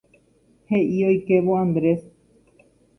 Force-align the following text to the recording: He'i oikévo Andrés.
He'i 0.71 0.97
oikévo 1.11 1.61
Andrés. 1.61 2.05